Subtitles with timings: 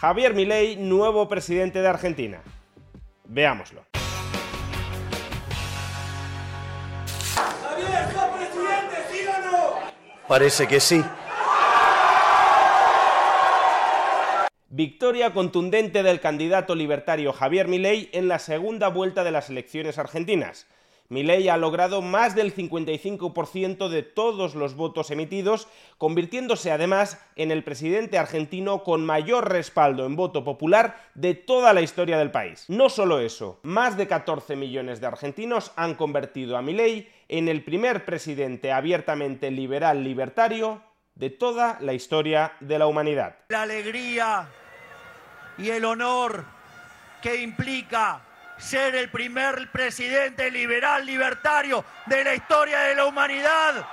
[0.00, 2.40] Javier Milei, nuevo presidente de Argentina.
[3.24, 3.84] Veámoslo.
[10.28, 11.04] Parece que sí.
[14.68, 20.68] Victoria contundente del candidato libertario Javier Milei en la segunda vuelta de las elecciones argentinas.
[21.10, 27.64] Milei ha logrado más del 55% de todos los votos emitidos, convirtiéndose además en el
[27.64, 32.66] presidente argentino con mayor respaldo en voto popular de toda la historia del país.
[32.68, 37.64] No solo eso, más de 14 millones de argentinos han convertido a Milei en el
[37.64, 40.82] primer presidente abiertamente liberal libertario
[41.14, 43.36] de toda la historia de la humanidad.
[43.48, 44.46] la alegría
[45.56, 46.44] y el honor
[47.22, 48.27] que implica
[48.58, 53.86] ser el primer presidente liberal libertario de la historia de la humanidad.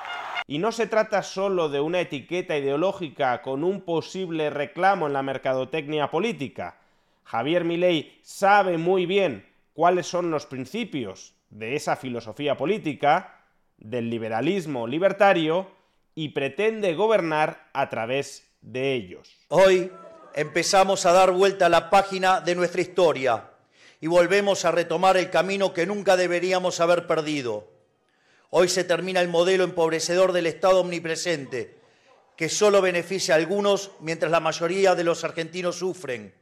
[0.47, 5.23] Y no se trata solo de una etiqueta ideológica con un posible reclamo en la
[5.23, 6.77] mercadotecnia política.
[7.23, 13.41] Javier Milei sabe muy bien cuáles son los principios de esa filosofía política,
[13.77, 15.71] del liberalismo libertario,
[16.13, 19.35] y pretende gobernar a través de ellos.
[19.49, 19.91] Hoy
[20.33, 23.54] empezamos a dar vuelta a la página de nuestra historia
[24.05, 27.67] y volvemos a retomar el camino que nunca deberíamos haber perdido.
[28.51, 31.79] Hoy se termina el modelo empobrecedor del Estado omnipresente,
[32.37, 36.35] que solo beneficia a algunos mientras la mayoría de los argentinos sufren.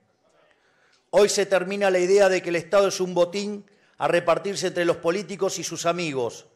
[1.12, 3.66] Hoy se termina la idea de que el Estado es un botín
[3.98, 6.48] a repartirse entre los políticos y sus amigos.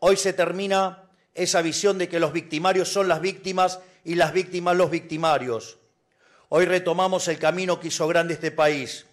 [0.00, 4.74] Hoy se termina esa visión de que los victimarios son las víctimas y las víctimas
[4.74, 5.78] los victimarios.
[6.48, 9.06] Hoy retomamos el camino que hizo grande este país.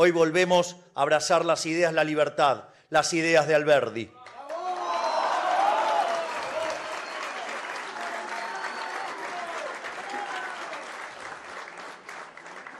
[0.00, 4.08] Hoy volvemos a abrazar las ideas, la libertad, las ideas de Alberdi.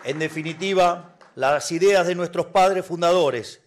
[0.05, 3.62] En definitiva, las ideas de nuestros padres fundadores,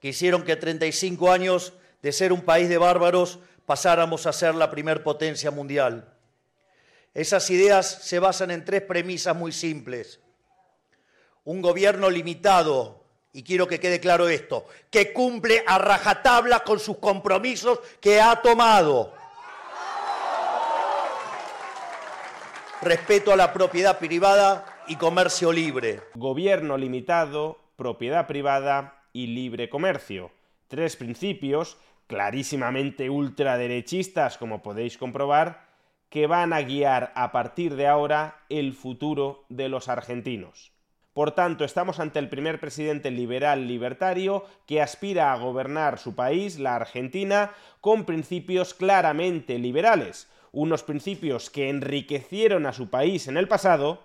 [0.00, 4.72] que hicieron que 35 años de ser un país de bárbaros pasáramos a ser la
[4.72, 6.16] primer potencia mundial.
[7.14, 10.18] Esas ideas se basan en tres premisas muy simples.
[11.48, 13.00] Un gobierno limitado,
[13.32, 18.42] y quiero que quede claro esto, que cumple a rajatabla con sus compromisos que ha
[18.42, 19.14] tomado.
[22.82, 26.02] Respeto a la propiedad privada y comercio libre.
[26.16, 30.30] Gobierno limitado, propiedad privada y libre comercio.
[30.66, 31.78] Tres principios
[32.08, 35.66] clarísimamente ultraderechistas, como podéis comprobar,
[36.10, 40.72] que van a guiar a partir de ahora el futuro de los argentinos.
[41.18, 46.60] Por tanto, estamos ante el primer presidente liberal libertario que aspira a gobernar su país,
[46.60, 53.48] la Argentina, con principios claramente liberales, unos principios que enriquecieron a su país en el
[53.48, 54.00] pasado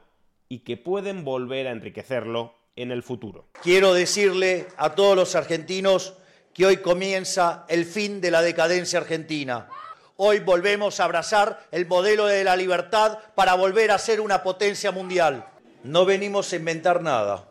[0.49, 3.45] y que pueden volver a enriquecerlo en el futuro.
[3.61, 6.15] Quiero decirle a todos los argentinos
[6.51, 9.69] que hoy comienza el fin de la decadencia argentina.
[10.15, 14.91] Hoy volvemos a abrazar el modelo de la libertad para volver a ser una potencia
[14.91, 15.52] mundial.
[15.83, 17.45] No venimos a inventar nada,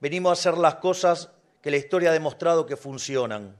[0.00, 1.28] venimos a hacer las cosas
[1.60, 3.54] que la historia ha demostrado que funcionan.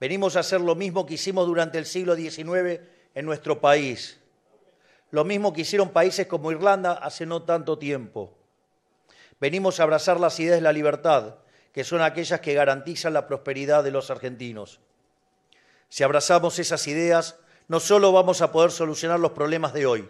[0.00, 2.80] Venimos a hacer lo mismo que hicimos durante el siglo XIX
[3.14, 4.18] en nuestro país,
[5.12, 8.36] lo mismo que hicieron países como Irlanda hace no tanto tiempo.
[9.40, 11.36] Venimos a abrazar las ideas de la libertad,
[11.72, 14.80] que son aquellas que garantizan la prosperidad de los argentinos.
[15.88, 17.36] Si abrazamos esas ideas,
[17.68, 20.08] no solo vamos a poder solucionar los problemas de hoy,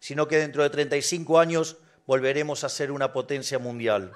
[0.00, 4.12] sino que dentro de 35 años volveremos a ser una potencia mundial.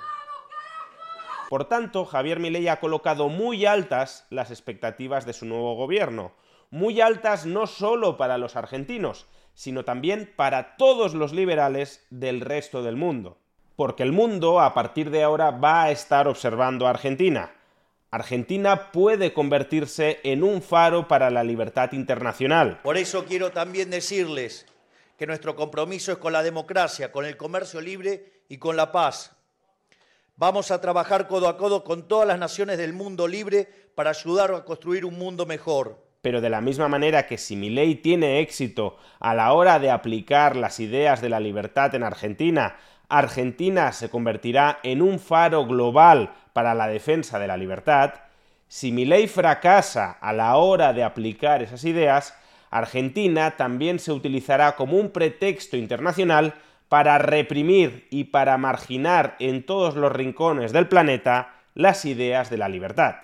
[1.48, 6.32] Por tanto, Javier Milei ha colocado muy altas las expectativas de su nuevo gobierno,
[6.70, 12.84] muy altas no solo para los argentinos, sino también para todos los liberales del resto
[12.84, 13.38] del mundo.
[13.74, 17.50] Porque el mundo, a partir de ahora, va a estar observando a Argentina.
[18.12, 22.78] Argentina puede convertirse en un faro para la libertad internacional.
[22.82, 24.66] Por eso quiero también decirles
[25.20, 29.36] que nuestro compromiso es con la democracia, con el comercio libre y con la paz.
[30.36, 34.50] Vamos a trabajar codo a codo con todas las naciones del mundo libre para ayudar
[34.54, 36.02] a construir un mundo mejor.
[36.22, 40.56] Pero de la misma manera que si Milei tiene éxito a la hora de aplicar
[40.56, 42.78] las ideas de la libertad en Argentina,
[43.10, 48.14] Argentina se convertirá en un faro global para la defensa de la libertad,
[48.68, 52.32] si Milei fracasa a la hora de aplicar esas ideas,
[52.70, 56.54] Argentina también se utilizará como un pretexto internacional
[56.88, 62.68] para reprimir y para marginar en todos los rincones del planeta las ideas de la
[62.68, 63.16] libertad.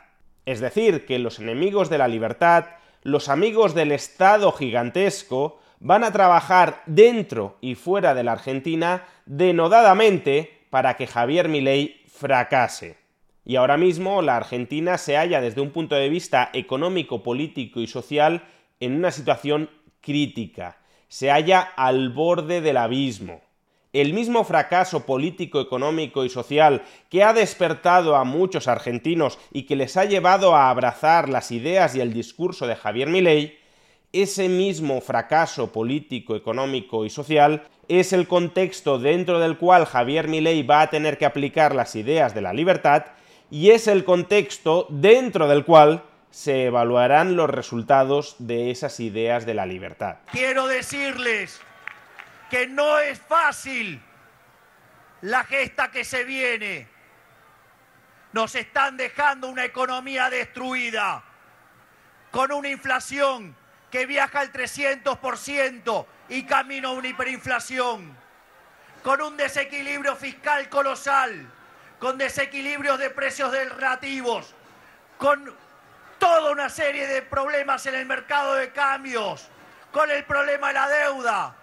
[0.45, 2.67] Es decir, que los enemigos de la libertad,
[3.03, 10.67] los amigos del Estado gigantesco, van a trabajar dentro y fuera de la Argentina denodadamente
[10.71, 12.99] para que Javier Milei fracase.
[13.45, 17.87] Y ahora mismo la Argentina se halla desde un punto de vista económico, político y
[17.87, 18.43] social
[18.81, 19.71] en una situación
[20.01, 20.79] crítica.
[21.09, 23.41] Se halla al borde del abismo
[24.01, 29.77] el mismo fracaso político, económico y social que ha despertado a muchos argentinos y que
[29.77, 33.59] les ha llevado a abrazar las ideas y el discurso de Javier Milei,
[34.13, 40.63] ese mismo fracaso político, económico y social es el contexto dentro del cual Javier Milei
[40.63, 43.05] va a tener que aplicar las ideas de la libertad
[43.51, 46.03] y es el contexto dentro del cual
[46.37, 50.17] se evaluarán los resultados de esas ideas de la libertad.
[50.31, 51.59] Quiero decirles
[52.51, 54.03] que no es fácil
[55.23, 56.89] la gesta que se viene.
[58.35, 61.25] Nos están dejando una economía destruida,
[62.31, 63.57] con una inflación
[63.91, 68.15] que viaja al 300% y camino a una hiperinflación,
[69.03, 71.51] con un desequilibrio fiscal colosal,
[71.99, 74.55] con desequilibrios de precios relativos,
[75.17, 75.66] con
[76.19, 79.49] toda una serie de problemas en el mercado de cambios,
[79.93, 81.55] con el problema de la deuda,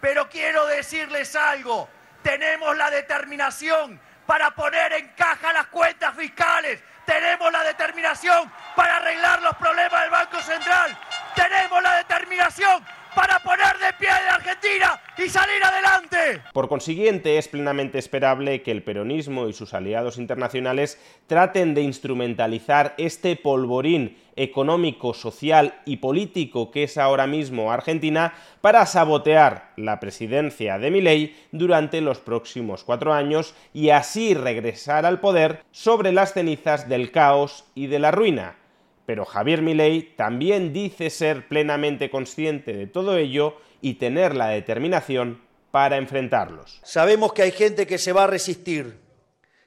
[0.00, 1.88] pero quiero decirles algo,
[2.22, 9.42] tenemos la determinación para poner en caja las cuentas fiscales, tenemos la determinación para arreglar
[9.42, 10.98] los problemas del Banco Central,
[11.34, 12.84] tenemos la determinación
[13.14, 16.42] para poner de pie a Argentina y salir adelante.
[16.52, 22.94] Por consiguiente, es plenamente esperable que el peronismo y sus aliados internacionales traten de instrumentalizar
[22.98, 30.78] este polvorín económico, social y político que es ahora mismo Argentina para sabotear la presidencia
[30.78, 36.88] de Milei durante los próximos cuatro años y así regresar al poder sobre las cenizas
[36.88, 38.56] del caos y de la ruina
[39.06, 45.42] pero Javier Milei también dice ser plenamente consciente de todo ello y tener la determinación
[45.70, 46.80] para enfrentarlos.
[46.84, 48.98] Sabemos que hay gente que se va a resistir.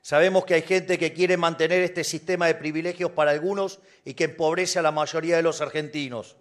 [0.02, 4.24] Sabemos que hay gente que quiere mantener este sistema de privilegios para algunos y que
[4.24, 6.38] empobrece a la mayoría de los argentinos.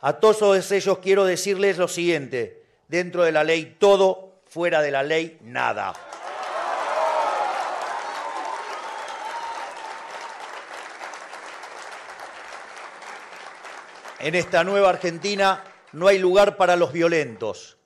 [0.00, 5.04] A todos ellos quiero decirles lo siguiente, dentro de la ley todo, fuera de la
[5.04, 5.94] ley nada.
[14.22, 17.76] En esta nueva Argentina no hay lugar para los violentos,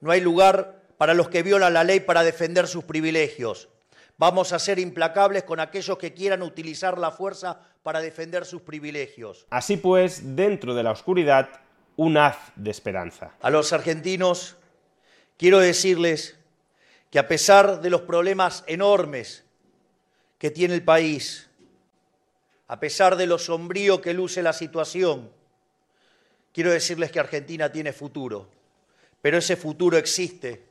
[0.00, 3.68] no hay lugar para los que violan la ley para defender sus privilegios.
[4.16, 9.46] Vamos a ser implacables con aquellos que quieran utilizar la fuerza para defender sus privilegios.
[9.50, 11.50] Así pues, dentro de la oscuridad,
[11.96, 13.34] un haz de esperanza.
[13.42, 14.56] A los argentinos
[15.36, 16.38] quiero decirles
[17.10, 19.44] que a pesar de los problemas enormes
[20.38, 21.50] que tiene el país,
[22.68, 25.43] a pesar de lo sombrío que luce la situación,
[26.54, 28.48] quiero decirles que Argentina tiene futuro,
[29.20, 30.62] pero ese futuro existe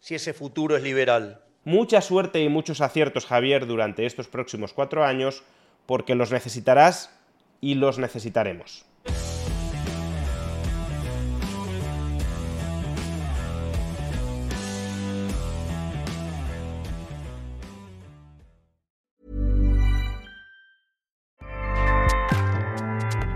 [0.00, 1.42] si ese futuro es liberal.
[1.64, 5.42] Mucha suerte y muchos aciertos, Javier, durante estos próximos cuatro años,
[5.84, 7.10] porque los necesitarás
[7.60, 8.84] y los necesitaremos.